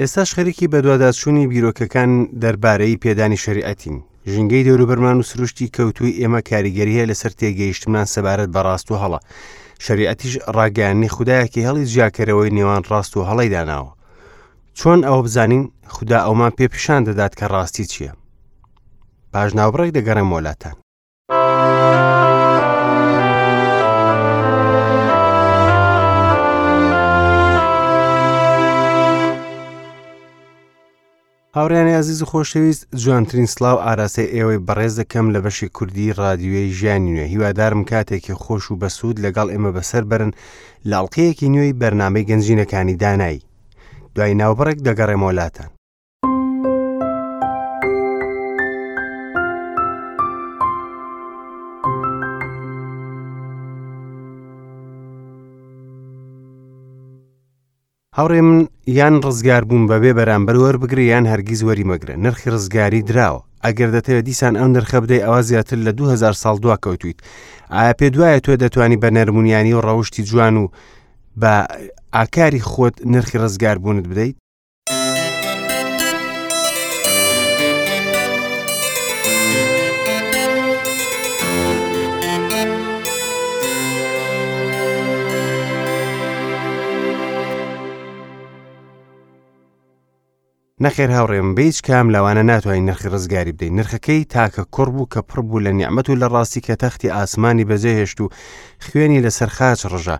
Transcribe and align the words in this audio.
ئێستاش 0.00 0.30
خەرێکی 0.36 0.70
بەدواداچوونی 0.72 1.46
بیرۆکەکان 1.52 2.10
دەربارەی 2.42 3.00
پێدانی 3.04 3.42
شریعەتین 3.44 3.96
ژنگەی 4.32 4.64
دەوروبەرمان 4.66 5.16
و 5.18 5.26
سروشتی 5.30 5.72
کەوتوی 5.76 6.16
ئێمە 6.20 6.40
کاریگەری 6.50 6.96
هەیە 6.98 7.08
لەسەر 7.10 7.32
تێگەیشتمان 7.40 8.06
سەبارەت 8.14 8.50
بە 8.54 8.60
ڕاست 8.66 8.86
و 8.90 8.98
هەڵە 9.02 9.20
شریعەتیش 9.84 10.34
ڕاگەانی 10.56 11.12
خدایەکی 11.16 11.64
هەڵی 11.68 11.88
جیاکەرەوەی 11.92 12.54
نێوان 12.56 12.82
ڕاست 12.90 13.12
و 13.16 13.26
هەڵی 13.28 13.52
داناوە 13.54 13.92
چۆن 14.78 15.00
ئەوە 15.06 15.22
بزانین 15.26 15.64
خدا 15.94 16.18
ئەومان 16.26 16.52
پێ 16.56 16.66
پیشان 16.74 17.00
دەدات 17.08 17.32
کە 17.38 17.44
ڕاستی 17.54 17.84
چییە 17.92 18.12
پاژناوبڕێک 19.32 19.90
دەگەڕێ 19.96 20.24
مۆلاتان 20.30 20.76
هاوڕیانی 31.56 31.94
عزیز 32.02 32.22
و 32.22 32.26
خۆشەویست 32.30 32.82
جوانترین 33.02 33.46
سلااو 33.54 33.78
ئاراسی 33.86 34.30
ئێوەی 34.34 34.64
بەڕێز 34.66 34.94
دەکەم 35.00 35.26
لە 35.34 35.40
بەشی 35.44 35.68
کوردی 35.76 36.14
رادیوی 36.22 36.72
ژیانی 36.78 37.14
نوێ 37.16 37.26
هیوادارم 37.34 37.82
کاتێکی 37.90 38.38
خۆش 38.42 38.64
و 38.68 38.78
بەسوود 38.82 39.16
لەگەڵ 39.24 39.46
ئێمە 39.52 39.70
بەسەر 39.76 40.04
بەرن 40.10 40.30
لاڵقەیەکی 40.90 41.52
نوێی 41.54 41.76
بەرنمەی 41.80 42.26
گەنجینەکانی 42.30 42.98
دانایی 43.02 43.44
دوای 44.14 44.34
ناوبڕێک 44.40 44.78
دەگەڕێمۆلاتان 44.86 45.70
هاوڕێ 58.18 58.40
من 58.48 58.58
یان 58.98 59.14
ڕزگار 59.26 59.62
بووم 59.70 59.82
بەبێ 59.90 60.12
بەرامبەر 60.18 60.56
وەربگری 60.62 61.10
یان 61.12 61.24
هەرگیز 61.32 61.60
وەری 61.68 61.88
مەگرە 61.90 62.14
نرخی 62.24 62.50
ڕزگاری 62.54 63.06
دراوە 63.10 63.40
ئەگەر 63.64 63.88
دەتەوێت 63.96 64.24
دیسان 64.30 64.54
ئەو 64.60 64.68
نرخە 64.76 64.98
بدەی 65.04 65.24
ئەوە 65.26 65.40
زیاتر 65.48 65.78
لە 65.86 65.92
2000 65.92 66.32
ساڵ 66.42 66.56
دو 66.62 66.70
کەوتیت 66.84 67.18
ئایا 67.76 67.92
پێ 67.98 68.06
دوایە 68.14 68.40
تۆ 68.46 68.52
دەتوانی 68.62 69.00
بە 69.02 69.08
نەرمونیانی 69.16 69.74
و 69.74 69.82
ڕەوشی 69.86 70.22
جوان 70.30 70.54
و 70.56 70.68
بە 71.40 71.52
ئاکاری 72.14 72.60
خۆت 72.68 72.96
نرخی 73.12 73.38
ڕزگار 73.44 73.76
بوونت 73.82 74.04
بدەیت 74.10 74.36
نەخێر 90.84 91.10
هاوڕێم 91.16 91.48
بیچ 91.56 91.76
کام 91.86 92.06
لەوانە 92.14 92.42
ناتوانین 92.50 92.84
نرخی 92.90 93.08
ڕزگاری 93.14 93.52
بدەین 93.56 93.74
نرخەکەی 93.80 94.24
تاکە 94.34 94.62
کوڕ 94.74 94.88
بوو 94.94 95.08
کە 95.12 95.20
پڕ 95.28 95.38
بوو 95.46 95.64
لە 95.66 95.70
نیعممەت 95.78 96.06
و 96.10 96.14
لە 96.22 96.26
ڕاستی 96.34 96.60
کە 96.66 96.74
تەختی 96.82 97.08
ئاسمانی 97.16 97.64
بەجێهێشت 97.70 98.18
و 98.20 98.28
خوێنی 98.86 99.20
لەسەر 99.26 99.48
خاچ 99.56 99.80
ڕژە 99.92 100.16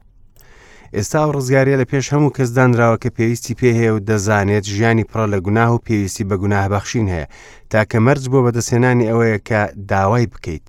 ئێستا 0.96 1.20
و 1.28 1.33
ڕزگاریە 1.36 1.77
لە 1.83 1.86
پێش 1.90 2.06
هەموو 2.12 2.34
کەس 2.36 2.50
دانراوە 2.56 2.96
کە 3.02 3.08
پێویستی 3.16 3.55
پێ 3.60 3.70
هەیە 3.78 3.94
و 3.94 3.98
دەزانێت 4.08 4.64
ژیانی 4.74 5.05
پڕە 5.10 5.27
لە 5.34 5.38
گوناه 5.46 5.70
و 5.74 5.78
پێویستی 5.86 6.24
بە 6.30 6.36
گوناهبەخشین 6.42 7.06
هەیە 7.14 7.27
تاکە 7.72 7.98
مەرج 8.06 8.24
بۆ 8.33 8.38
بەدەسێنانی 8.46 9.08
ئەوەیە 9.10 9.38
کە 9.48 9.60
داوای 9.90 10.27
بکەیت. 10.33 10.64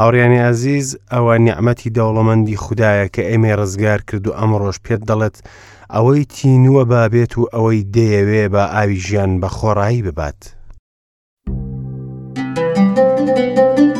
هاوڕیانی 0.00 0.38
عزیز 0.52 0.88
ئەوە 1.12 1.34
نیعممەتی 1.46 1.92
دەوڵەمەندی 1.96 2.60
خوددایە 2.64 3.06
کە 3.14 3.22
ئێمە 3.30 3.50
ڕزگار 3.60 4.00
کرد 4.08 4.24
و 4.26 4.36
ئەمڕۆژ 4.38 4.76
پێت 4.84 5.02
دەڵێت 5.10 5.36
ئەوەی 5.94 6.24
تینووە 6.34 6.84
بابێت 6.92 7.32
و 7.38 7.48
ئەوەی 7.54 7.80
دەیەوێ 7.94 8.44
بە 8.54 8.62
ئاوی 8.74 9.00
ژیان 9.06 9.32
بە 9.40 9.48
خۆڕایی 9.56 10.02
ببات. 10.06 10.40
thank 12.46 13.78
you 13.88 13.93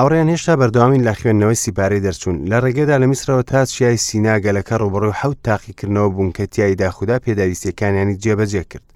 ئەوڕێن 0.00 0.28
هێشتا 0.32 0.54
بەردەوامین 0.60 1.02
لە 1.08 1.12
خوێندنەوەی 1.18 1.60
سیپارەی 1.64 2.04
دەرچوون 2.06 2.36
لە 2.50 2.56
ڕێگەدا 2.64 2.96
لە 3.02 3.06
میسرەوە 3.12 3.42
تا 3.50 3.60
چیای 3.72 4.02
سیناگەلەکە 4.06 4.74
ڕوبڕۆی 4.82 5.18
حەوت 5.20 5.38
تاقیکردنەوە 5.48 6.08
بوونکەتیایی 6.14 6.78
داخدا 6.82 7.16
پێداویستەکانیانی 7.24 8.16
جێبەجێ 8.22 8.64
کرد. 8.72 8.86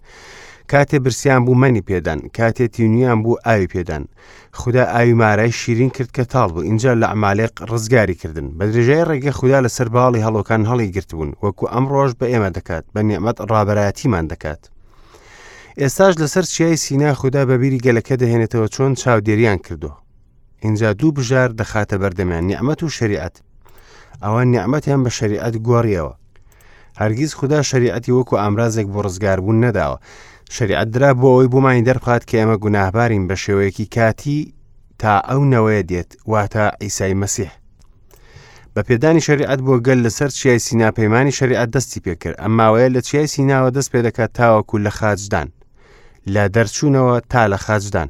کاتێ 0.72 0.96
برسیان 1.04 1.40
بوو 1.44 1.60
مەنی 1.62 1.82
پێدان 1.88 2.20
کاتێتی 2.36 2.86
نویان 2.92 3.18
بوو 3.22 3.36
ئاوی 3.46 3.68
پێدان 3.74 4.04
خدا 4.60 4.84
ئاوی 4.94 5.12
مارای 5.22 5.52
شیرین 5.60 5.90
کرد 5.96 6.10
کە 6.16 6.22
تاڵ 6.32 6.48
بوو 6.54 6.62
اینجا 6.68 6.92
لە 7.02 7.06
ئەمالێق 7.12 7.54
ڕزگاری 7.70 8.16
کردن 8.22 8.46
بە 8.58 8.64
درێژای 8.72 9.04
ڕێگە 9.08 9.32
خوددا 9.38 9.58
لە 9.66 9.70
سەر 9.76 9.88
باڵی 9.94 10.24
هەڵۆکان 10.26 10.62
هەڵی 10.70 10.92
گرتبوون 10.96 11.30
وەکو 11.44 11.64
ئەم 11.72 11.84
ڕۆژ 11.92 12.12
بە 12.20 12.26
ئێمە 12.32 12.50
دەکات 12.56 12.84
بە 12.94 13.00
نیەمەت 13.08 13.38
ڕابەتیمان 13.50 14.24
دەکات. 14.32 14.62
ئێستاش 15.80 16.14
لەسەر 16.22 16.44
چیای 16.52 16.76
سینا 16.84 17.10
خوددا 17.20 17.42
بەبیری 17.50 17.82
گەلەکە 17.86 18.14
دەهێنێتەوە 18.20 18.66
چۆن 18.74 18.92
چاودێریان 19.02 19.60
کردو 19.66 19.92
اینجا 20.60 20.92
دوو 20.92 21.12
بژار 21.12 21.48
دەخاتە 21.48 21.96
بەردەمیان 22.02 22.42
نیعممەت 22.50 22.82
و 22.82 22.88
شریعەت 22.88 23.34
ئەوە 24.22 24.42
نیعممەتیان 24.52 25.04
بە 25.04 25.08
شریعەت 25.10 25.54
گۆڕیەوە 25.68 26.14
هەرگیز 27.00 27.34
خوددا 27.34 27.62
شریعەتی 27.62 28.12
وەکو 28.20 28.36
ئامرازێک 28.42 28.86
بۆ 28.92 28.98
ڕزگاربوون 29.04 29.58
نەداوە 29.64 29.98
شریعەت 30.50 30.88
درا 30.90 31.10
بۆ 31.20 31.26
ئەوەی 31.32 31.48
بۆمانی 31.54 31.84
دەرخات 31.88 32.22
کە 32.30 32.34
ئێمە 32.40 32.56
گوناهبارین 32.64 33.28
بە 33.28 33.34
شێوەیەکی 33.44 33.86
کاتی 33.96 34.54
تا 35.00 35.12
ئەو 35.30 35.42
نەوەیە 35.52 35.82
دێت 35.90 36.10
واتە 36.32 36.64
ئیسای 36.82 37.14
مەسیح 37.22 37.50
بە 38.76 38.80
پێدانی 38.88 39.20
شریعەت 39.28 39.58
بۆ 39.66 39.74
گەل 39.86 39.98
لەسەر 40.06 40.28
چیای 40.36 40.58
سیناپەیمانی 40.66 41.32
شریعەت 41.38 41.68
دەستی 41.76 42.00
پێکرد 42.04 42.36
ئەماوەیە 42.42 42.88
لە 42.94 43.00
چیای 43.06 43.26
سیناوە 43.34 43.70
دەست 43.76 43.90
پێ 43.92 43.98
دەکات 44.06 44.30
تاوەکو 44.38 44.78
لە 44.86 44.90
خاجدان 44.98 45.48
لە 46.34 46.44
دەرچوونەوە 46.54 47.16
تا 47.30 47.44
لە 47.48 47.56
خاجدان 47.64 48.08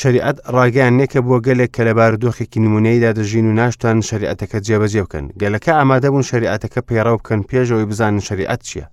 شریعت 0.00 0.36
ڕاگەیان 0.56 0.94
نێکە 0.98 1.20
بۆ 1.26 1.36
گەلێک 1.46 1.70
کە 1.76 1.82
لە 1.88 1.92
باردۆخێکی 1.98 2.60
نمونەیدا 2.64 3.10
دەژین 3.18 3.46
و 3.48 3.52
ناشتان 3.60 3.96
شریعەتەکە 4.08 4.58
جێبەجێ 4.66 5.02
بکەن 5.06 5.26
گەلەکە 5.40 5.72
ئامادەبوون 5.78 6.24
شریعەتەکە 6.30 6.80
پێڕە 6.88 7.12
بکەن 7.18 7.40
پێشەوەی 7.48 7.88
بزانن 7.90 8.20
شریعەت 8.28 8.60
چییە 8.68 8.86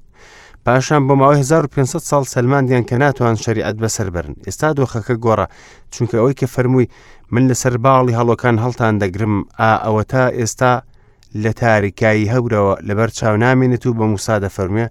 پاشان 0.66 1.02
بۆ 1.08 1.14
ماوەی 1.22 1.40
1500 1.40 1.98
سال 2.10 2.24
سلماندیان 2.34 2.84
کە 2.90 2.94
ناتوان 2.94 3.36
شریعت 3.36 3.76
بەسەر 3.84 4.10
برن 4.16 4.34
ئێستا 4.48 4.70
دۆخەکە 4.80 5.16
گۆڕە 5.26 5.46
چونکە 5.94 6.16
ئەوەی 6.20 6.36
کە 6.40 6.48
فەرمووی 6.56 6.88
من 7.34 7.44
لەسەر 7.52 7.76
باڵی 7.86 8.16
هەڵۆکان 8.20 8.56
هەڵتان 8.64 8.94
دەگرم 9.02 9.36
ئا 9.60 9.72
ئەوە 9.86 10.04
تا 10.12 10.24
ئێستا 10.40 10.72
لە 11.44 11.52
تاریکایی 11.62 12.32
هەورەوە 12.34 12.74
لەبەر 12.88 13.10
چاو 13.18 13.36
نامێنێت 13.44 13.84
و 13.86 13.94
بە 14.00 14.06
موسادە 14.14 14.50
فەرمیێ 14.58 14.88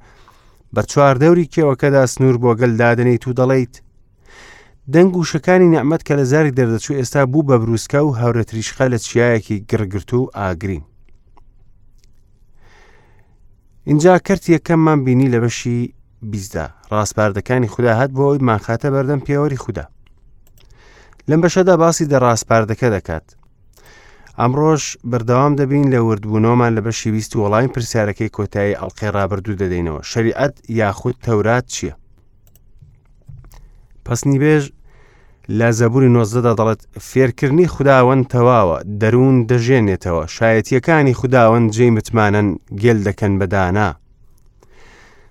بە 0.74 0.82
چواردەوری 0.92 1.50
کێوەکەدا 1.54 2.02
سنوور 2.14 2.36
بۆ 2.42 2.50
گەلدادنیت 2.60 3.24
و 3.26 3.32
دەڵیت 3.38 3.74
دەنگ 4.94 5.16
و 5.16 5.25
شەکانی 5.25 5.69
نعممەد 5.75 6.03
کە 6.06 6.15
لە 6.21 6.25
زاری 6.32 6.50
دەردەچوو 6.59 6.97
ئێستا 7.00 7.22
بوو 7.32 7.43
بە 7.49 7.56
بروسکە 7.62 7.94
و 8.04 8.16
هاورەتریشخە 8.21 8.88
لە 8.93 8.99
چیایەکی 9.06 9.65
گڕگرت 9.71 10.10
و 10.15 10.31
ئاگرین. 10.37 10.84
اینجا 13.84 14.19
کرد 14.19 14.43
یەکەممان 14.54 14.98
بینی 15.04 15.31
لە 15.34 15.41
بەشی 15.44 15.94
بیزدا 16.22 16.66
ڕاستپاردەکانی 16.91 17.66
خوددا 17.72 17.92
هات 17.98 18.10
بۆەوەی 18.16 18.42
ماخاتە 18.48 18.86
بەردەم 18.95 19.21
پێوەری 19.27 19.57
خوددا. 19.62 19.86
لەم 21.30 21.41
بەشەدا 21.42 21.74
باسی 21.83 22.04
دە 22.10 22.18
ڕاستپاردەکە 22.24 22.89
دەکات. 22.97 23.27
ئەمڕۆژ 24.41 24.83
بەردەوام 25.10 25.54
دەبین 25.60 25.86
لە 25.95 25.98
وردبوونەوەمان 26.07 26.72
لە 26.77 26.80
بەشی 26.86 27.09
ویست 27.15 27.33
وەڵایم 27.36 27.71
پرسیارەکەی 27.74 28.28
کۆتایی 28.36 28.74
ئەڵلقی 28.80 29.09
ڕابردوو 29.16 29.57
دەدەینەوە 29.60 30.01
شریعەت 30.10 30.54
یاخود 30.80 31.16
تەورات 31.27 31.66
چییە؟ 31.74 31.95
پسنیبێژ 34.09 34.62
لە 35.56 35.68
زەبووری 35.78 36.09
نۆزدەدا 36.16 36.53
دەڵێت 36.60 36.80
فێرکردنی 37.09 37.68
خداوەند 37.74 38.24
تەواوە 38.34 38.78
دەروون 39.00 39.36
دەژێنێتەوە 39.50 40.22
شایەتیەکانی 40.36 41.18
خداوەند 41.21 41.68
جێی 41.77 41.92
متمانەن 41.97 42.48
گێل 42.83 42.98
دەکەن 43.09 43.33
بەدانا. 43.41 43.89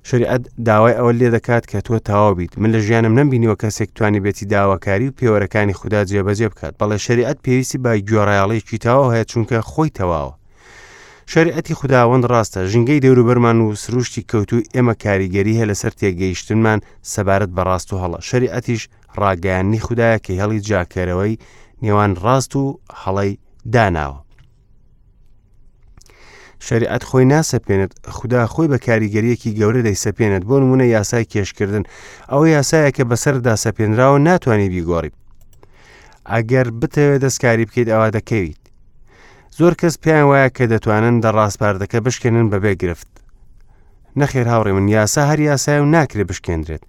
شریعەت 0.10 0.44
داوای 0.68 0.98
ئەوە 0.98 1.14
لێ 1.20 1.30
دەکات 1.36 1.64
کە 1.72 1.80
تۆ 1.88 1.96
تەواو 2.10 2.36
بیت 2.38 2.54
من 2.62 2.70
لە 2.76 2.80
ژیانم 2.86 3.14
نمبینیوە 3.20 3.56
کەسێک 3.62 3.90
توانی 3.96 4.24
بێتی 4.26 4.46
داواکاری 4.54 5.08
و 5.10 5.16
پێوەەکانی 5.20 5.74
خوددا 5.80 6.02
جێبەجێ 6.10 6.48
بکات 6.52 6.74
بەڵێ 6.80 6.98
شریعەت 7.06 7.38
پێویستی 7.46 7.78
با 7.84 7.92
گوێڕایاڵێکی 8.08 8.82
تەواو 8.86 9.12
هەیە 9.14 9.26
چونکە 9.32 9.58
خۆی 9.72 9.90
تەواوە 10.00 10.34
شریعەتی 11.30 11.74
خداوەند 11.74 12.24
ڕاستە 12.32 12.60
ژنگەی 12.72 13.00
دەوروبەرمان 13.04 13.58
و 13.62 13.76
سروشتی 13.84 14.26
کەوتو 14.32 14.58
ئێمە 14.76 14.94
کاریگەری 15.04 15.58
هەیە 15.60 15.70
لەسەر 15.72 15.92
تێگەیشتنمان 16.00 16.80
سەبارەت 17.14 17.52
بە 17.56 17.64
ڕاست 17.68 17.90
و 17.94 17.98
هەڵە 18.04 18.20
شریعەتیش 18.30 18.82
ڕاگەیاننی 19.22 19.82
خوددایە 19.86 20.20
کە 20.26 20.32
هەڵی 20.42 20.60
جاکەرەوەی 20.70 21.40
نێوان 21.84 22.12
ڕاست 22.24 22.52
و 22.60 22.64
هەڵی 23.02 23.32
داناوە 23.74 24.20
شریعت 26.68 27.04
خۆی 27.10 27.26
ناسەپێنێت 27.34 27.92
خدا 28.18 28.42
خۆی 28.54 28.68
بە 28.74 28.78
کاریگەریەکی 28.88 29.56
گەورە 29.60 29.82
دەیسەپێنێت 29.88 30.44
بۆ 30.50 30.56
نمونە 30.62 30.86
یاسای 30.98 31.26
کێشکردن 31.34 31.84
ئەوە 32.32 32.48
یاسایە 32.58 32.90
کە 32.98 33.04
بەسەردا 33.10 33.56
سەپێنراوە 33.66 34.20
ناتوانانی 34.28 34.70
بیگۆڕی 34.74 35.12
ئەگەر 36.32 36.68
بتەوێت 36.82 37.22
دەستکاری 37.26 37.66
بکەیت 37.68 37.88
ئەوە 37.94 38.10
دەکەویت 38.18 38.62
زۆر 39.60 39.74
کەس 39.82 39.96
پێیان 40.04 40.24
وایە 40.30 40.50
کە 40.58 40.64
دەتوانن 40.74 41.16
دەڕاستپاردەکە 41.24 41.98
بشکێنن 42.06 42.48
بەبێ 42.54 42.74
گرفت 42.82 43.08
نەخێر 44.20 44.48
هاوڕێ 44.54 44.72
من 44.78 44.88
یاسا 44.96 45.22
هەر 45.32 45.40
یاسای 45.50 45.80
و 45.80 45.86
ناکرێ 45.96 46.24
بشکێندرێت 46.30 46.84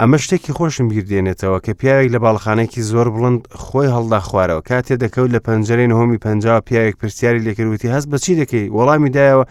ئەمە 0.00 0.16
شتێکی 0.24 0.52
خۆشم 0.58 0.86
بیردێنێتەوە 0.90 1.58
کە 1.64 1.72
پیاوێک 1.80 2.08
لە 2.14 2.18
باڵخانێکی 2.24 2.80
زۆر 2.90 3.08
بڵند 3.14 3.40
خۆی 3.64 3.90
هەڵدا 3.94 4.20
خوارەوە 4.26 4.62
کاتێ 4.68 4.94
دەکەوت 5.02 5.30
لە 5.34 5.40
پەنجەرەی 5.46 5.88
نهۆمی 5.92 6.18
پنج 6.24 6.42
پیاوێک 6.68 6.96
پرسیاری 7.00 7.44
لێکردوتی 7.46 7.92
هەست 7.94 8.08
بەچی 8.12 8.34
دەکەی 8.40 8.66
وەڵامی 8.76 9.10
دایەوە 9.16 9.44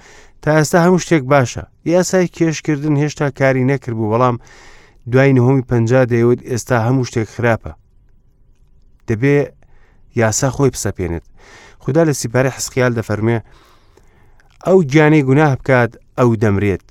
تا 0.44 0.50
ئێستا 0.58 0.78
هەموو 0.86 1.00
شتێک 1.06 1.24
باشە 1.32 1.64
یاسای 1.94 2.28
کێشکردن 2.38 2.96
هێشتا 3.02 3.28
کاری 3.40 3.64
نەکردبوو 3.72 4.12
وەڵام 4.14 4.36
دوای 5.12 5.34
نهۆمی 5.38 5.64
پنج 5.72 5.90
دەیەوت 6.12 6.40
ئێستا 6.52 6.78
هەموو 6.88 7.06
شتێک 7.10 7.28
خراپە 7.36 7.72
دەبێ 9.08 9.38
یاسا 10.22 10.50
خۆی 10.56 10.72
پسەپێنێت 10.76 11.26
خدا 11.84 12.04
لە 12.10 12.14
سیپارە 12.14 12.50
حسقیال 12.58 13.02
دەفەرمێ 13.02 13.40
ئەو 14.68 14.84
گیانەی 14.92 15.24
گوناه 15.30 15.56
بکات 15.56 15.92
ئەو 16.20 16.30
دەمرێت. 16.42 16.86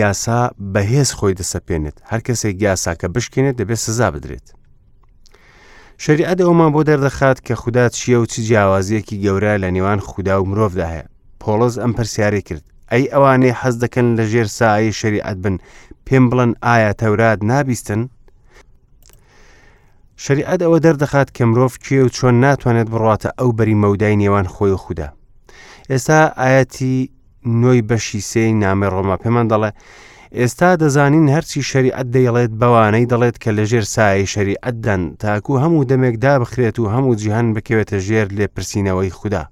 یاسا 0.00 0.40
بەهێز 0.74 1.10
خۆی 1.18 1.34
دەسەپێنێت 1.40 1.96
هەر 2.10 2.20
کەسێک 2.26 2.56
یاساکە 2.66 3.06
بشکێنێت 3.14 3.56
دەبێت 3.60 3.80
سزا 3.86 4.08
بدرێت. 4.14 4.46
شریعەت 6.04 6.38
ئەومان 6.46 6.70
بۆ 6.74 6.80
دەردەخات 6.88 7.38
کە 7.46 7.54
خوددا 7.62 7.84
چیە 7.96 8.18
و 8.22 8.26
چی 8.32 8.40
جیاوازیەکی 8.48 9.20
گەورە 9.24 9.54
لە 9.62 9.68
نێوان 9.76 9.98
خوددا 10.08 10.34
و 10.42 10.48
مرۆڤدا 10.50 10.86
هەیە 10.94 11.06
پۆلۆز 11.42 11.74
ئەم 11.82 11.92
پرسیارێ 11.96 12.40
کرد 12.48 12.64
ئەی 12.92 13.04
ئەوانەی 13.12 13.56
حەز 13.60 13.74
دەکەن 13.84 14.06
لە 14.18 14.24
ژێر 14.32 14.46
سایی 14.58 14.92
شریعەت 15.00 15.36
بن 15.44 15.56
پێم 16.06 16.24
بڵن 16.30 16.50
ئایا 16.68 16.92
تەورات 17.02 17.38
نابیستن؟ 17.50 18.02
شریعەت 20.26 20.60
ئەوە 20.64 20.78
دەردەخات 20.86 21.28
کە 21.36 21.42
مرۆڤ 21.50 21.74
کێ 21.84 21.98
و 22.04 22.12
چۆن 22.16 22.36
ناتوانێت 22.44 22.88
بڕاتە 22.94 23.30
ئەو 23.38 23.50
بەری 23.58 23.76
مەودای 23.82 24.18
نێوان 24.22 24.46
خۆی 24.54 24.74
خوددا. 24.84 25.08
ئێستا 25.90 26.20
ئاەتی 26.42 26.96
نوۆی 27.60 27.80
بەشی 27.88 28.20
سێی 28.30 28.52
نامێ 28.62 28.86
ڕۆما 28.94 29.16
پێمان 29.22 29.46
دەڵێ 29.52 29.70
ئێستا 30.38 30.70
دەزانین 30.82 31.26
هەرچی 31.34 31.60
شریعەت 31.70 32.06
دەیڵێت 32.14 32.52
بەوانەی 32.60 33.08
دەڵێت 33.12 33.36
کە 33.42 33.50
لە 33.56 33.64
ژێر 33.70 33.86
سای 33.94 34.30
شریعەتدەن 34.34 35.02
تاکو 35.22 35.54
هەموو 35.62 35.88
دەمێک 35.90 36.16
دابخرێت 36.24 36.76
و 36.78 36.90
هەموو 36.94 37.18
جیهان 37.20 37.46
بکەوێتە 37.54 37.96
ژێر 38.06 38.26
لێپرسینەوەی 38.38 39.14
خوددا. 39.18 39.42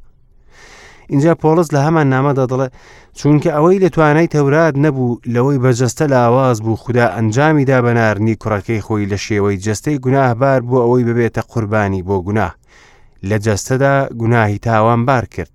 اینجا 1.11 1.35
پۆلس 1.35 1.67
لە 1.75 1.79
هەمان 1.87 2.11
نامەدا 2.13 2.47
دەڵێ 2.53 2.69
چونکە 3.21 3.49
ئەوەی 3.57 3.79
لە 3.85 3.89
توانای 3.95 4.27
تەورات 4.35 4.75
نەبوو 4.85 5.21
لەوەی 5.35 5.59
بەجەستە 5.65 6.03
لاواز 6.03 6.63
بوو 6.63 6.77
خوددا 6.77 7.07
ئەنجامیدا 7.17 7.79
بەنارنی 7.87 8.35
کوڕەکەی 8.43 8.83
خۆی 8.87 9.07
لە 9.13 9.17
شێوەی 9.27 9.61
جستەی 9.65 9.99
گوناهبار 9.99 10.61
بوو 10.61 10.81
ئەوەی 10.85 11.05
ببێتە 11.09 11.43
قوربانی 11.51 12.03
بۆ 12.03 12.17
گونا 12.27 12.49
لە 13.29 13.37
جەستەدا 13.45 13.95
گوناهی 14.21 14.59
تاوان 14.59 15.07
بار 15.07 15.25
کرد 15.25 15.51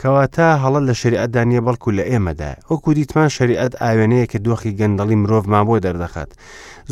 کەواتە 0.00 0.46
هەڵە 0.64 0.80
لە 0.88 0.92
شریعتدانە 1.00 1.60
بەڵکو 1.66 1.88
لە 1.98 2.04
ئێمەدا 2.10 2.52
وەکو 2.70 2.92
دیتمان 2.98 3.28
شریعت 3.36 3.72
ئاوێنەیە 3.82 4.26
کە 4.32 4.38
دۆخی 4.46 4.70
گەندەڵی 4.78 5.14
مرۆڤمان 5.22 5.64
بۆ 5.68 5.76
دەردەخات 5.84 6.30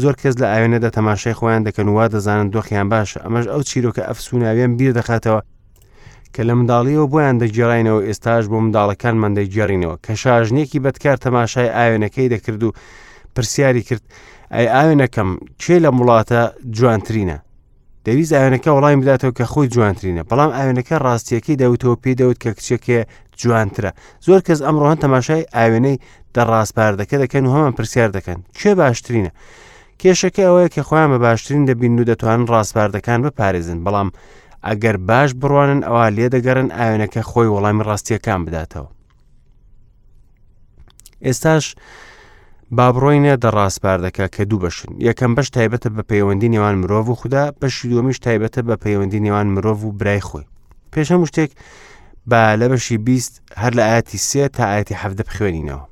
زۆر 0.00 0.14
کەس 0.20 0.34
لە 0.40 0.44
ئاوێنەدا 0.52 0.90
تەماشای 0.96 1.34
خۆیان 1.38 1.62
دەکەن 1.68 1.88
وا 1.96 2.06
دەزانن 2.12 2.48
دۆخیان 2.54 2.86
باشە 2.92 3.18
ئەمەش 3.24 3.46
ئەو 3.52 3.62
چیرۆکە 3.68 4.02
ئەفسوناویان 4.08 4.72
بیر 4.76 4.92
دەخاتەوە 5.00 5.40
کە 6.34 6.42
لە 6.48 6.54
منداڵیەوە 6.58 7.06
بۆیان 7.12 7.36
دەجێڕینەوە 7.42 8.00
ئێستاش 8.08 8.44
بۆ 8.50 8.56
منداڵەکان 8.64 9.16
مندەیجێڕینەوە 9.22 9.96
کە 10.04 10.12
شاژنێکی 10.22 10.82
بەدکار 10.84 11.16
تەماشای 11.24 11.70
ئاوێنەکەی 11.76 12.28
دەکرد 12.34 12.62
و 12.66 12.70
پرسیاری 13.34 13.82
کرد 13.88 14.04
ئەی 14.54 14.66
ئاوێنەکەم 14.74 15.30
چێ 15.62 15.76
لە 15.84 15.90
وڵاتە 15.98 16.40
جوانترینە 16.76 17.38
دەویست 18.06 18.32
ئاوێنەکە 18.36 18.70
وڵامی 18.76 19.00
بداتەوە 19.02 19.32
کە 19.38 19.44
خۆی 19.52 19.68
جوانترینە 19.74 20.22
بەڵام 20.30 20.50
ئاوێنەکە 20.58 20.96
ڕاستیەکەی 21.06 21.56
دەوتەوە 21.62 21.96
پێی 22.02 22.14
دەوت 22.20 22.38
کە 22.42 22.50
کچێکێ 22.58 23.00
جوانترە 23.42 23.90
زۆر 24.26 24.40
کەس 24.46 24.58
ئەمڕۆهان 24.66 24.98
تەماشای 25.04 25.42
ئاوێنەی 25.56 25.96
دەڕاستپاردەکە 26.36 27.16
دەکەن 27.22 27.42
و 27.46 27.50
هەمان 27.54 27.72
پرسیار 27.78 28.10
دەکەن 28.16 28.38
چێ 28.58 28.70
باشترینە 28.80 29.32
کێشەکە 30.00 30.42
ئەوەیە 30.48 30.68
کە 30.74 30.80
خۆیان 30.88 31.10
بە 31.12 31.18
باشترین 31.26 31.64
دەبین 31.68 31.94
و 32.00 32.04
دەتوانن 32.10 32.44
ڕاستپاردەکان 32.52 33.20
بپارێزن 33.26 33.78
بەڵام 33.86 34.08
ئەگەر 34.70 34.96
باش 35.08 35.30
بڕوانن 35.40 35.80
ئەوە 35.86 36.04
لێدەگەڕن 36.16 36.68
ئاوێنەکە 36.78 37.22
خۆی 37.30 37.50
وەڵامی 37.54 37.84
ڕاستیەکان 37.88 38.40
بداتەوە. 38.46 38.88
ئێستاش 41.26 41.64
بابڕۆینە 42.76 43.34
دەڕاستپاردەکە 43.44 44.24
کە 44.34 44.42
دوو 44.50 44.58
بەشن 44.64 44.90
یەکەم 45.08 45.30
بەش 45.36 45.48
تایبەتە 45.56 45.88
بە 45.96 46.02
پەیوەندی 46.10 46.52
نێوان 46.54 46.74
مرۆڤ 46.82 47.04
و 47.10 47.14
خوددا 47.20 47.44
بەشی 47.60 47.88
دووەمیش 47.90 48.18
تایبەتە 48.26 48.60
بە 48.68 48.74
پەیوەندی 48.84 49.22
نێوان 49.26 49.46
مرۆڤ 49.54 49.78
و 49.84 49.92
برای 50.00 50.20
خۆی. 50.28 50.44
پێشەم 50.92 51.20
شتێک 51.30 51.50
بە 52.30 52.42
لە 52.60 52.66
بەشی 52.72 52.96
بیست 53.08 53.34
هەر 53.62 53.72
لە 53.78 53.82
ئاەتی 53.88 54.18
سێ 54.28 54.44
تا 54.56 54.64
ئاەتی 54.70 54.94
حەفدە 55.02 55.24
بخوێنینەوە. 55.28 55.86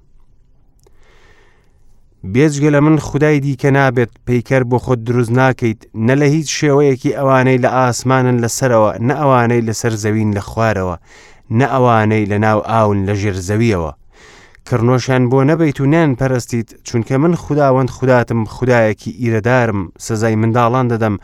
بێجگە 2.24 2.70
لە 2.70 2.80
من 2.80 2.96
خدای 2.98 3.40
دیکە 3.40 3.70
نابێت 3.76 4.10
پیکەر 4.26 4.62
بۆ 4.70 4.78
خۆت 4.84 5.00
دروست 5.08 5.30
ناکەیت 5.40 5.80
نە 6.06 6.14
لە 6.20 6.24
هیچ 6.34 6.48
شێوەیەکی 6.60 7.16
ئەوانەی 7.18 7.58
لە 7.64 7.68
ئاسمانن 7.76 8.36
لەسەرەوە 8.44 8.92
نە 9.08 9.14
ئەوانەی 9.20 9.66
لەسەر 9.68 9.92
زەوین 10.04 10.30
لە 10.36 10.40
خوارەوە 10.48 10.96
نە 11.58 11.66
ئەوانەی 11.72 12.26
لە 12.32 12.36
ناو 12.44 12.58
ئاون 12.70 12.98
لە 13.08 13.14
ژێر 13.20 13.36
زەویەوە 13.48 13.92
کڕنۆشان 14.68 15.22
بۆ 15.30 15.38
نەبیت 15.50 15.78
و 15.80 15.86
نان 15.92 16.10
پەرستیت 16.20 16.70
چونکە 16.88 17.12
من 17.22 17.34
خداوەند 17.44 17.90
خوداتم 17.96 18.40
خدایەکی 18.54 19.10
ئیرەدارم 19.20 19.80
سزای 20.06 20.36
منداڵان 20.42 20.86
دەدەم 20.92 21.14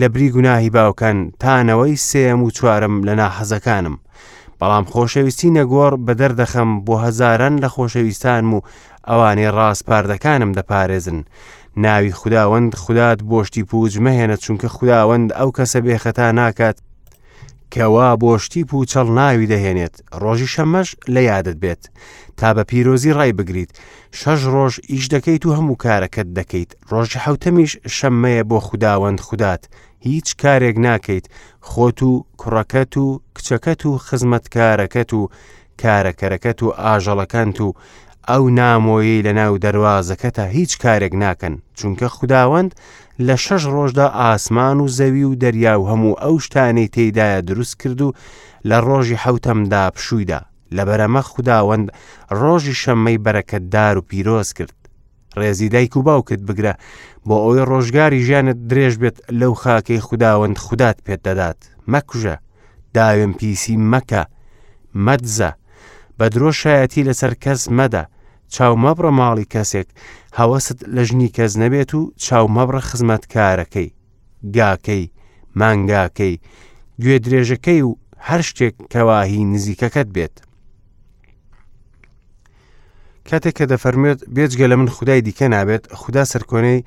لە 0.00 0.06
بری 0.12 0.28
گوناهی 0.34 0.70
باوکان 0.70 1.18
تانەوەی 1.42 1.96
سێم 2.08 2.38
و 2.42 2.50
چوارم 2.56 2.94
لە 3.06 3.12
ناحەزەکانم 3.20 3.96
بەڵام 4.60 4.84
خۆشەویستی 4.92 5.50
نەگۆڕ 5.58 5.92
بە 6.06 6.14
دەردەخەم 6.20 6.70
بۆ 6.86 6.94
هەزاران 7.04 7.54
لە 7.64 7.68
خۆشەویستانم 7.74 8.50
و 8.54 8.60
ئەوانێ 9.10 9.48
ڕاستپاردەکانم 9.58 10.50
دەپارێزن 10.58 11.20
ناوی 11.84 12.12
خداوەند 12.20 12.72
خودات 12.82 13.18
بۆشتی 13.30 13.62
پوج 13.70 13.92
مەهێنە 14.04 14.36
چونکە 14.44 14.68
خداوەند 14.76 15.28
ئەو 15.38 15.50
کەسە 15.56 15.78
بێخەتا 15.86 16.26
ناکات 16.40 16.76
کەوا 17.74 18.10
بۆشتی 18.24 18.62
و 18.76 18.84
چەڵ 18.90 19.06
ناوی 19.18 19.46
دەهێنێت 19.52 19.94
ڕۆژی 20.22 20.52
شەمەش 20.54 20.88
لە 21.14 21.20
یادت 21.30 21.56
بێت 21.62 21.82
تا 22.38 22.48
بە 22.56 22.62
پیرۆزی 22.70 23.14
ڕای 23.16 23.32
بگریت 23.38 23.70
شەش 24.20 24.40
ڕۆژ 24.54 24.74
ئیش 24.90 25.04
دەکەیت 25.14 25.42
و 25.46 25.52
هەموو 25.56 25.76
کارەکەت 25.84 26.28
دەکەیت 26.38 26.70
ڕۆژی 26.90 27.18
حوتەمیش 27.24 27.72
شەممەیە 27.96 28.42
بۆ 28.50 28.58
خداوەند 28.68 29.20
خودات 29.26 29.62
هیچ 30.08 30.28
کارێک 30.42 30.76
ناکەیت 30.86 31.26
خۆت 31.68 31.98
و 32.08 32.12
کوڕەکەت 32.40 32.94
و 33.02 33.06
کچەکەت 33.36 33.82
و 33.88 33.90
خزمەت 34.06 34.44
کارەکەت 34.56 35.10
و 35.18 35.22
کارەکەرەکەت 35.82 36.60
و 36.66 36.74
ئاژەڵەکەنت 36.82 37.58
و 37.66 37.68
ئەو 38.30 38.44
نامۆیی 38.60 39.22
لە 39.26 39.32
ناو 39.40 39.56
دەواازەکەتە 39.64 40.44
هیچ 40.56 40.76
کارێک 40.82 41.12
ناکەن 41.24 41.54
چونکە 41.80 42.06
خداوەند 42.16 42.70
لە 43.26 43.36
شەش 43.44 43.62
ڕۆژدا 43.74 44.06
ئاسمان 44.20 44.78
و 44.80 44.88
زەوی 44.98 45.24
و 45.30 45.34
دەریا 45.42 45.74
و 45.80 45.88
هەموو 45.90 46.18
ئەو 46.22 46.36
شتانەی 46.44 46.88
تێدایە 46.94 47.40
دروست 47.48 47.76
کرد 47.80 48.00
و 48.06 48.12
لە 48.68 48.78
ڕۆژی 48.86 49.16
حوتەمدا 49.22 49.84
پشوویدا 49.94 50.40
لە 50.76 50.82
بەرەمە 50.88 51.22
خداوەند 51.32 51.86
ڕۆژی 52.40 52.74
شەممەی 52.82 53.18
بەرەکەتدار 53.24 53.94
و 53.98 54.06
پیرۆز 54.08 54.48
کرد 54.52 54.76
ڕێزی 55.40 55.68
دایک 55.74 55.96
و 55.96 56.02
باوکت 56.02 56.40
بگرە 56.48 56.74
بۆ 57.26 57.34
ئەوەی 57.44 57.66
ڕۆژگاری 57.70 58.20
ژیانت 58.26 58.58
درێژ 58.70 58.94
بێت 59.02 59.16
لەو 59.40 59.54
خاکەی 59.62 60.00
خداوەند 60.06 60.56
خودات 60.64 60.98
پێت 61.06 61.20
دەدات 61.28 61.60
مەکوژە 61.92 62.36
داوێن 62.96 63.32
پیسی 63.38 63.76
مەکە 63.92 64.22
مەدزە 65.06 65.50
بە 66.18 66.24
درۆشایەتی 66.34 67.06
لەسەر 67.08 67.32
کەس 67.44 67.62
مەدە 67.78 68.04
چاو 68.54 68.74
مەبڕە 68.84 69.10
ماڵی 69.20 69.50
کەسێک 69.54 69.88
هەوەست 70.38 70.78
لە 70.94 71.02
ژنی 71.08 71.30
کەس 71.36 71.52
نەبێت 71.62 71.90
و 71.94 72.00
چاو 72.24 72.46
مەبڕە 72.56 72.80
خزمەتکارەکەی 72.88 73.88
گاکەی 74.56 75.04
مانگاکەی 75.60 76.34
گوێ 77.02 77.16
درێژەکەی 77.24 77.80
و 77.88 77.90
هەر 78.28 78.40
شتێک 78.48 78.74
کەواهی 78.92 79.44
نزیکەکەت 79.52 80.08
بێت 80.16 80.34
کاتێک 83.28 83.54
کە 83.58 83.64
دەفەرمێت 83.72 84.18
بێجگە 84.34 84.66
لە 84.72 84.76
من 84.80 84.88
خدای 84.96 85.20
دیکە 85.26 85.46
نابێت 85.54 85.84
خوددا 86.00 86.24
سەرکۆنەی 86.32 86.84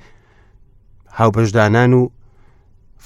هاوبەشدانان 1.18 1.92
و 2.00 2.04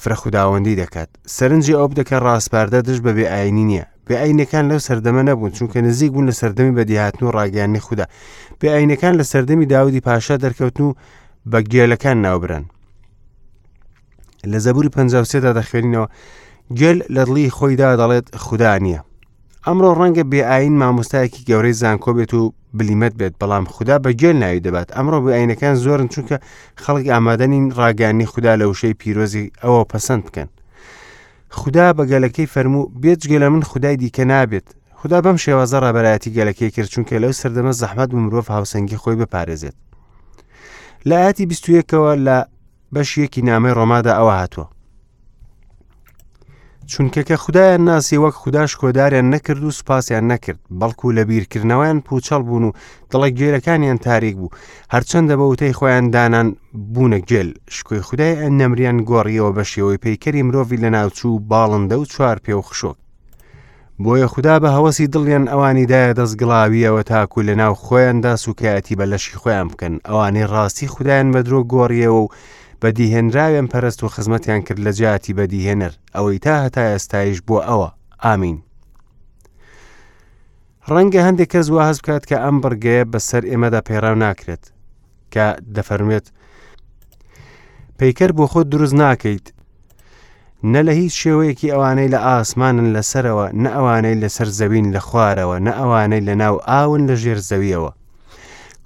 فرەخداوەندی 0.01 0.79
دەکات 0.81 1.09
سەرنجی 1.35 1.77
ئەو 1.77 1.87
بدەکە 1.91 2.17
ڕاستپاردە 2.25 2.79
دش 2.87 2.97
بە 3.05 3.11
بێ 3.17 3.25
ئاینی 3.33 3.65
نییە 3.69 3.85
پێ 4.07 4.15
ئاینەکان 4.21 4.65
لەو 4.71 4.79
سەردەمە 4.87 5.23
نەبوون 5.29 5.51
چونکە 5.57 5.77
نزیک 5.87 6.11
بوون 6.13 6.25
لە 6.29 6.33
سەردەمی 6.41 6.73
بەدیهاتن 6.77 7.21
و 7.25 7.31
ڕاگەانی 7.37 7.79
خوددا 7.85 8.05
پێ 8.61 8.67
ئاینەکان 8.75 9.13
لە 9.19 9.23
سەردەمی 9.31 9.65
داودی 9.73 9.99
پاشا 10.07 10.35
دەرکەوتن 10.43 10.81
و 10.87 10.93
بە 11.51 11.59
گێلەکان 11.73 12.17
ناوبرن 12.25 12.65
لە 14.51 14.57
زەبوری 14.65 14.89
پدا 14.95 15.51
دەخوێنینەوە 15.59 16.07
گەل 16.79 16.97
لە 17.15 17.23
دڵی 17.27 17.49
خۆیدا 17.57 17.87
دەڵێت 18.01 18.27
خوددا 18.43 18.77
نییە 18.85 19.01
ئەمڕۆ 19.67 19.91
ڕەنگە 19.99 20.23
بێئین 20.31 20.73
مامۆستایەکی 20.81 21.45
گەورەی 21.49 21.73
زانکۆ 21.81 22.11
بێت 22.17 22.33
و 22.33 22.41
بلیمت 22.77 23.13
بێت 23.19 23.33
بەڵام 23.41 23.65
خوددا 23.73 23.95
بە 24.03 24.09
گوێل 24.19 24.37
ناوی 24.43 24.61
دەبات 24.65 24.87
ئەمڕۆ 24.97 25.17
بەئینەکان 25.25 25.75
زۆرن 25.83 26.07
چونکە 26.13 26.37
خەڵک 26.83 27.05
ئامادەنین 27.13 27.63
ڕاگەانی 27.79 28.25
خوددا 28.31 28.53
لە 28.61 28.65
وشەی 28.71 28.93
پیرۆزی 29.01 29.51
ئەوە 29.63 29.83
پەسەند 29.91 30.23
بکەن 30.27 30.49
خدا 31.57 31.93
بە 31.97 32.03
گەلەکەی 32.11 32.51
فەرموو 32.53 32.89
بێجگە 33.01 33.37
لە 33.43 33.47
من 33.53 33.61
خدای 33.71 33.95
دیکە 34.03 34.23
نابێت 34.31 34.67
خدا 34.99 35.17
بەم 35.25 35.37
شێوازە 35.43 35.77
ڕابەتی 35.85 36.33
گەلەکەی 36.37 36.71
کرد 36.75 36.89
چونکە 36.93 37.15
لەو 37.23 37.33
سەردەمە 37.41 37.73
زەحمەد 37.81 38.09
و 38.13 38.17
مرۆڤ 38.23 38.45
هاوسەنگی 38.55 38.99
خۆی 39.01 39.15
بپارێزێت 39.21 39.75
لایەتی 41.09 41.45
بیستویەکەوە 41.51 42.11
لە 42.27 42.37
بەشیەکی 42.95 43.45
نامەی 43.49 43.75
ڕۆمادا 43.77 44.11
ئەوە 44.19 44.33
هاتووە 44.39 44.67
چونکەکە 46.87 47.35
خدایان 47.37 47.83
ناسی 47.85 48.15
وەک 48.17 48.33
خودداش 48.33 48.77
کۆداریان 48.77 49.25
نەکرد 49.33 49.63
و 49.63 49.71
سوپاسیان 49.71 50.25
نەکرد 50.31 50.59
بەڵکو 50.81 51.09
لە 51.17 51.21
بیرکردنەوەیان 51.29 52.01
پوچەڵ 52.05 52.41
بوون 52.47 52.63
و 52.63 52.71
دڵە 53.11 53.29
گێرەکانیان 53.39 53.97
تاریک 54.01 54.35
بوو 54.35 54.49
هەرچەندە 54.93 55.33
بە 55.39 55.45
وتەی 55.51 55.73
خۆیان 55.73 56.05
دانان 56.15 56.55
بوونە 56.93 57.19
گێل 57.29 57.51
شکۆی 57.75 58.01
خدای 58.07 58.35
ئە 58.41 58.49
نەمریان 58.59 58.97
گۆڕیەوە 59.09 59.51
بە 59.57 59.63
شێوەی 59.71 59.99
پەیکەری 60.03 60.43
مرۆڤی 60.47 60.81
لە 60.83 60.89
ناوچوو 60.95 61.39
باڵندە 61.51 61.95
و 61.99 62.05
چوار 62.05 62.37
پێ 62.43 62.51
و 62.53 62.61
خشۆک 62.61 62.97
بۆیە 64.03 64.27
خوددا 64.33 64.55
بە 64.59 64.69
هەوەسی 64.75 65.07
دڵیان 65.13 65.45
ئەوانیدایە 65.51 66.13
دەستگڵاویەوە 66.19 67.03
تاکو 67.11 67.41
لە 67.49 67.55
ناو 67.61 67.73
خۆیاندا 67.85 68.33
سوکایەتی 68.43 68.95
بە 68.99 69.05
لەشی 69.11 69.35
خۆیان 69.41 69.67
بکەن 69.71 69.93
ئەوانی 70.09 70.47
ڕاستی 70.53 70.87
خدایان 70.93 71.27
بە 71.33 71.39
درۆ 71.45 71.59
گۆڕیەوە 71.71 72.11
و 72.21 72.27
بەدیهێنراوێن 72.81 73.67
پەرست 73.73 74.03
و 74.03 74.07
خزمەتیان 74.15 74.61
کرد 74.67 74.79
لە 74.87 74.91
جیاتی 74.97 75.33
بەدیهێنەر 75.37 75.93
ئەوەی 76.15 76.39
تا 76.45 76.53
هەتا 76.65 76.83
ئێستایش 76.95 77.39
بۆ 77.47 77.57
ئەوە 77.67 77.89
ئامین. 78.25 78.57
ڕەنگە 80.91 81.21
هەندێک 81.27 81.49
کەس 81.53 81.67
وا 81.71 81.81
هەز 81.89 81.97
بکات 82.01 82.23
کە 82.29 82.35
ئەم 82.43 82.57
بڕگەیە 82.63 83.03
بەسەر 83.13 83.43
ئێمەدا 83.51 83.81
پێراو 83.87 84.15
ناکرێت 84.23 84.63
کە 85.33 85.45
دەفەرمێت 85.75 86.25
پەیکەر 87.99 88.31
بۆ 88.37 88.45
خۆت 88.51 88.67
دروست 88.73 88.93
ناکەیت 89.03 89.45
نە 90.73 90.81
لە 90.87 90.91
هیچ 91.01 91.13
شێوەیەکی 91.23 91.71
ئەوانەی 91.73 92.09
لە 92.13 92.19
ئاسمانن 92.27 92.87
لەسەرەوە 92.95 93.47
نە 93.63 93.69
ئەوانەی 93.75 94.19
لەسەر 94.23 94.49
زەوین 94.59 94.87
لە 94.95 95.01
خوارەوە 95.07 95.57
نە 95.65 95.71
ئەوانەی 95.79 96.23
لە 96.27 96.33
ناو 96.41 96.55
ئاون 96.71 97.01
لە 97.09 97.15
ژێر 97.23 97.39
زەویەوە 97.49 97.91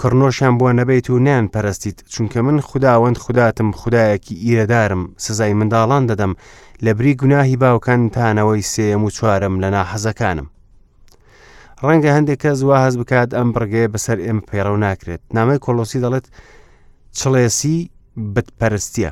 کڕنۆشیان 0.02 0.56
بووە 0.60 0.72
نەبێت 0.80 1.08
و 1.10 1.18
نیان 1.26 1.48
پەرستیت 1.54 2.00
چونکە 2.14 2.38
من 2.38 2.58
خداوەند 2.62 3.18
خوداتم 3.18 3.72
خدایەکی 3.72 4.36
ئیرەدارم 4.44 5.02
سزای 5.18 5.54
منداڵان 5.60 6.04
دەدەم 6.10 6.34
لە 6.86 6.92
بری 6.98 7.16
گوناهی 7.22 7.58
باوکانتانەوەی 7.64 8.64
سێم 8.74 9.02
و 9.04 9.10
چوارم 9.18 9.56
لە 9.64 9.68
ناحەزەکانم. 9.76 10.48
ڕەنگە 11.86 12.12
هەندێک 12.18 12.40
کەس 12.44 12.60
وا 12.64 12.78
هەز 12.86 12.96
بکات 13.02 13.30
ئەم 13.38 13.50
بڕگەیە 13.56 13.92
بەسەر 13.94 14.18
ئێمە 14.26 14.44
پێڕە 14.50 14.72
و 14.74 14.78
ناکرێت 14.86 15.22
نامی 15.36 15.60
کۆلۆسی 15.66 16.02
دەڵێت 16.04 16.28
چڵێسی 17.20 17.78
بتپەرستیە. 18.34 19.12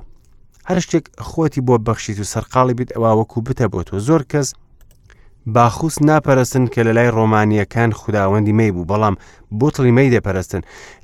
هەر 0.70 0.79
شتێک 0.86 1.06
خۆتی 1.29 1.62
بۆ 1.67 1.75
بەخشیت 1.88 2.17
و 2.20 2.29
سەرقاڵی 2.34 2.74
بیت 2.77 2.89
ئەوە 2.96 3.12
وەکو 3.20 3.39
بتە 3.48 3.65
بۆ 3.74 3.79
تۆ 3.88 3.96
زۆر 4.08 4.24
کەس 4.32 4.48
باخوس 5.47 5.95
ناپەرستن 6.07 6.65
کە 6.73 6.81
لە 6.87 6.91
لای 6.97 7.09
ڕۆمانیەکان 7.17 7.91
خودداوەندی 7.99 8.55
مەی 8.59 8.71
بوو 8.75 8.85
بەڵام 8.91 9.15
بۆتڵی 9.59 9.91
مەی 9.97 10.09
دەپەرستن 10.15 10.61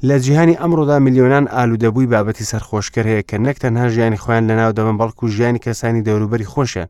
لە 0.08 0.16
جیهانی 0.24 0.56
ئەمڕۆدا 0.62 0.98
میلیۆنان 1.06 1.46
ئالوودەبووی 1.54 2.08
بابەتی 2.14 2.44
سەرخۆشکر 2.52 3.06
هەیە 3.12 3.24
کە 3.30 3.38
نەکتەنها 3.46 3.86
ژیانی 3.94 4.18
خۆیان 4.24 4.44
لە 4.50 4.54
ناو 4.60 4.72
دەمە 4.78 4.96
بەڵکو 5.00 5.28
ژیانی 5.36 5.60
کەسانی 5.66 6.02
دەوروبەری 6.08 6.50
خۆشیان. 6.54 6.88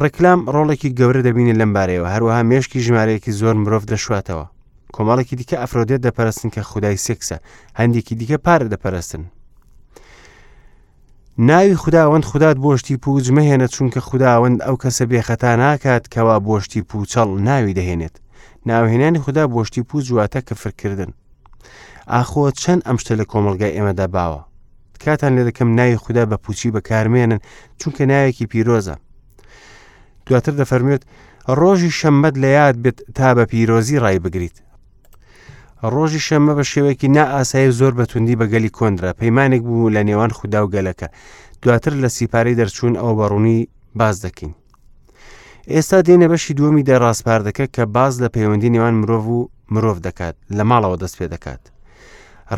ڕێکلام 0.00 0.40
ڕۆڵێکی 0.54 0.90
گەورە 0.98 1.20
دەبینێت 1.26 1.56
لەمبارەوە 1.60 2.06
هەروەها 2.14 2.42
مێشکی 2.50 2.80
ژمارەیەکی 2.86 3.32
زۆر 3.40 3.54
مرۆڤ 3.62 3.84
دەشواتەوە. 3.92 4.46
کۆمەڵێکی 4.94 5.34
دیکە 5.40 5.56
ئەفرۆدێت 5.62 6.00
دەپەرستن 6.06 6.48
کە 6.54 6.60
خودای 6.70 6.96
سێکسە 7.06 7.36
هەندێکی 7.80 8.14
دیکە 8.20 8.36
پارە 8.46 8.66
دەپەرستن 8.74 9.22
ناوی 11.40 11.76
خداوەند 11.76 12.24
خودات 12.24 12.56
بۆشتی 12.56 12.96
پوچ 12.96 13.28
مەهێنە 13.36 13.66
چونکە 13.74 14.00
خداوەند 14.08 14.60
ئەو 14.66 14.76
کەسە 14.82 15.04
بێخەتا 15.10 15.52
ناکات 15.62 16.04
کەوا 16.14 16.36
بۆشتی 16.48 16.82
پوچەڵ 16.88 17.28
ناوی 17.48 17.74
دەهێنێت 17.78 18.14
ناوهێنانی 18.66 19.18
خوددا 19.24 19.44
بۆشتی 19.54 19.82
پوچ 19.88 20.02
جواتە 20.12 20.40
کەفرکردن 20.48 21.10
ئاخۆ 22.12 22.44
چەند 22.60 22.82
ئەمشتە 22.86 23.14
لە 23.20 23.24
کۆمەلگای 23.30 23.74
ئێمەدا 23.76 24.06
باوە 24.16 24.40
کاتان 25.04 25.32
لێ 25.38 25.44
دەکەم 25.48 25.68
ناوی 25.78 25.96
خوددا 26.02 26.24
بە 26.30 26.36
پوچی 26.42 26.70
بەکارمێنن 26.74 27.38
چونکە 27.82 28.00
ناوێکی 28.12 28.46
پیرۆزە 28.50 28.94
دواتر 30.26 30.52
دەفەرمێت 30.62 31.02
ڕۆژی 31.58 31.90
شەممەد 31.98 32.34
لە 32.42 32.48
یاد 32.58 32.76
بێت 32.82 32.98
تا 33.16 33.28
بە 33.36 33.44
پیرۆزی 33.50 33.98
ڕای 34.04 34.18
بگریت 34.24 34.56
ڕۆژی 35.82 36.18
شەمە 36.26 36.52
بە 36.58 36.62
شێوەیەکی 36.70 37.08
نائاسایی 37.16 37.70
زۆر 37.78 37.92
بەتوندی 38.00 38.36
بەگەلی 38.40 38.68
کۆندرا 38.76 39.12
پەیمانێک 39.20 39.62
بوو 39.62 39.90
لە 39.90 40.02
نێوان 40.08 40.30
خودا 40.38 40.60
و 40.64 40.70
گەلەکە 40.74 41.08
دواتر 41.62 41.92
لە 42.02 42.08
سیپارەی 42.16 42.56
دەرچوون 42.60 42.94
ئەو 43.00 43.12
بەڕوونی 43.18 43.58
باز 43.98 44.16
دەکەین 44.26 44.54
ئێستا 45.72 45.98
دێنە 46.06 46.26
بەشی 46.32 46.54
دووەمیدا 46.58 46.96
ڕاستپاردەکە 47.02 47.64
کە 47.74 47.84
باز 47.96 48.22
لە 48.22 48.28
پەیوەندی 48.34 48.70
نێوان 48.74 48.94
مرۆڤ 49.00 49.24
و 49.34 49.48
مرۆڤ 49.74 49.98
دەکات 50.06 50.36
لە 50.56 50.62
ماڵەوە 50.70 50.96
دەست 51.02 51.16
پێ 51.18 51.26
دەکات 51.34 51.62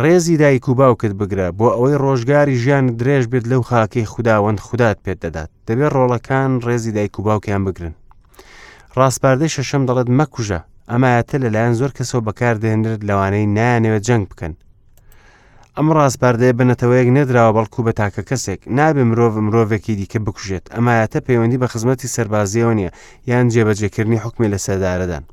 ڕێزی 0.02 0.36
دایک 0.42 0.68
و 0.68 0.74
باوکت 0.80 1.12
بگرە 1.20 1.48
بۆ 1.58 1.68
ئەوەی 1.76 1.96
ڕۆژگاری 2.04 2.56
ژیان 2.62 2.86
درێژ 3.00 3.24
بێت 3.32 3.44
لەو 3.50 3.62
خاکەی 3.68 4.06
خودداوەند 4.12 4.60
خوددات 4.66 4.98
پێت 5.04 5.18
دەدات 5.24 5.50
دەبێت 5.68 5.92
ڕۆڵەکان 5.96 6.52
ڕێزی 6.66 6.92
دایک 6.96 7.14
و 7.18 7.22
باوکیان 7.26 7.62
بگرن 7.64 7.94
ڕاستپاردەی 8.98 9.50
شەشەم 9.54 9.82
دەڵێت 9.88 10.08
مەکوژە 10.18 10.60
ئەمایەتە 10.92 11.36
لەلایەن 11.42 11.74
زۆر 11.80 11.90
کەسەوە 11.98 12.26
بەکاردێنرد 12.28 13.02
لەوانەی 13.08 13.50
نانەوێت 13.56 14.02
جەنگ 14.08 14.24
بکەن. 14.30 14.52
ئەم 15.76 15.86
ڕاستباردەیە 15.96 16.54
بنەتەوەیەک 16.58 17.08
نەدراوە 17.16 17.52
بەڵکو 17.56 17.80
بە 17.86 17.92
تاکە 18.00 18.22
کەسێک 18.28 18.60
نابێ 18.78 19.02
مرۆڤ 19.10 19.32
مرۆڤێکی 19.46 19.94
دیکە 20.00 20.18
بکوژێت 20.26 20.64
ئەمایەتە 20.74 21.18
پەیوەندی 21.26 21.60
بە 21.62 21.66
خزمەتی 21.72 22.12
سەربازیەوە 22.14 22.72
نییە 22.78 22.90
یان 23.30 23.46
جێبەجێکردنی 23.54 24.22
حکمی 24.24 24.50
لە 24.52 24.58
سەدارەدان. 24.66 25.24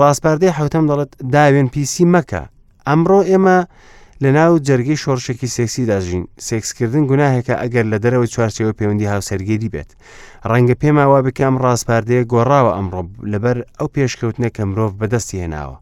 ڕاستپاردەی 0.00 0.56
حوتەم 0.58 0.84
دەڵێت 0.90 1.12
داوێن 1.34 1.68
پیسی 1.74 2.04
مەکە 2.14 2.42
ئەمڕۆ 2.88 3.18
ئێمە 3.30 3.58
لە 4.22 4.30
ناو 4.38 4.58
جەرگەی 4.66 4.96
شۆڕشێکی 5.02 5.48
سێکسی 5.56 5.84
داژین 5.90 6.24
سێکسکردن 6.48 7.02
گوناهێکە 7.10 7.54
ئەگەر 7.62 7.84
لە 7.92 7.98
دەرەوەی 8.04 8.30
چوارچەوە 8.34 8.76
پەیوەندی 8.78 9.10
هاوسەرگێری 9.12 9.72
بێت 9.74 9.90
ڕەنگە 10.50 10.74
پێماوا 10.82 11.18
بکەم 11.26 11.54
ڕاستپاردەیە 11.64 12.28
گۆڕاوە 12.32 12.72
ئەمڕۆ 12.76 13.02
لەبەر 13.32 13.56
ئەو 13.78 13.88
پێشکەوتنە 13.94 14.48
کە 14.56 14.62
مرۆڤ 14.70 14.92
بەدەستی 15.00 15.40
هێناوە 15.42 15.76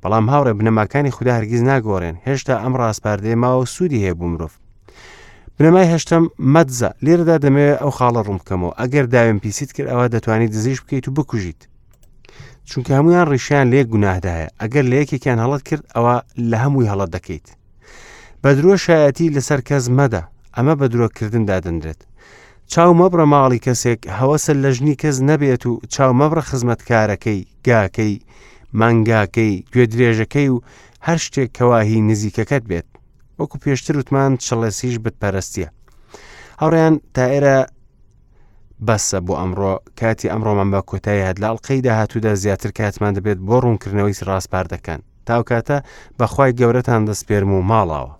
بەڵام 0.00 0.26
هاوڕێ 0.32 0.52
بنەماکانی 0.58 1.14
خوددا 1.16 1.32
هەرگیز 1.38 1.62
ناگۆڕێن 1.70 2.16
هێشتا 2.26 2.54
ئەم 2.62 2.74
ڕاستپاردەیە 2.80 3.36
ماوە 3.44 3.64
سوودی 3.74 4.02
هەیە 4.04 4.14
بوو 4.18 4.28
مرۆڤ 4.32 4.52
بنەمای 5.56 5.90
هەشتم 5.94 6.24
مەدزە 6.54 6.90
لێرەدا 7.04 7.36
دەمەوێت 7.44 7.78
ئەو 7.82 7.90
خاڵە 7.98 8.20
ڕوومکەمەوە 8.26 8.72
ئەگەر 8.80 9.04
داوێن 9.14 9.38
پیسیت 9.44 9.70
کرد 9.76 9.88
ئەوە 9.92 10.06
دەتوانیت 10.14 10.50
دزیش 10.54 10.78
بکەیت 10.84 11.06
و 11.08 11.14
بکوژیت 11.16 11.60
چونکە 12.70 12.92
هەمویان 12.98 13.26
ڕیشیان 13.32 13.66
لێک 13.72 13.86
گوناهدایە 13.94 14.46
ئەگەر 14.60 14.84
لە 14.90 14.94
یەکێکیان 15.02 15.38
هەڵت 15.44 15.62
کرد 15.68 15.84
ئەوە 15.94 16.16
لە 16.50 16.56
هەمووی 16.64 16.90
هەڵت 16.92 17.10
دەکەیت 17.16 17.46
بە 18.42 18.50
درۆ 18.56 18.74
شایەتی 18.86 19.32
لەسەر 19.36 19.60
کەس 19.68 19.84
مەدە 19.98 20.22
ئەمە 20.56 20.74
بە 20.80 20.86
درۆکردن 20.92 21.44
دادەندرێت 21.50 22.00
چاو 22.72 22.90
مەبرە 23.00 23.24
ماڵی 23.34 23.64
کەسێک 23.66 24.00
هەوەسە 24.18 24.52
لە 24.62 24.70
ژنی 24.76 24.94
کەس 25.02 25.16
نەبێت 25.28 25.62
و 25.66 25.72
چاو 25.94 26.10
مەبرە 26.20 26.42
خزمەتکارەکەی 26.48 27.40
گاکەی 27.66 28.12
مانگاکەی 28.80 29.52
گوێ 29.72 29.84
درێژەکەی 29.92 30.48
و 30.52 30.56
هەر 31.06 31.18
شتێک 31.24 31.48
کەواهی 31.58 32.00
نزیکەکەت 32.08 32.64
بێت 32.70 32.88
وەکو 33.38 33.56
پێشتر 33.62 33.94
وتمان 33.98 34.32
چڵەسیش 34.44 34.96
بتپەرستیە 35.04 35.68
هەڕیان 36.62 36.94
تا 37.14 37.24
ئێرە 37.32 37.58
بەسە 38.86 39.18
بۆ 39.26 39.34
ئەمڕۆ 39.40 39.74
کاتی 40.00 40.28
ئەمڕۆمان 40.32 40.68
بە 40.74 40.80
کۆتایی 40.90 41.26
هەدلاڵ 41.28 41.56
قەی 41.66 41.80
داهاتوودا 41.86 42.32
زیاتر 42.44 42.70
کاتمان 42.80 43.12
دەبێت 43.16 43.38
بۆ 43.48 43.56
ڕوونکردنەوەی 43.64 44.20
ڕاستپار 44.28 44.64
دەکەن 44.74 45.00
تاوکاتە 45.28 45.78
بەخوای 46.18 46.56
گەورەتان 46.60 47.02
دەستپێرم 47.08 47.50
و 47.54 47.66
ماڵاوە 47.70 48.12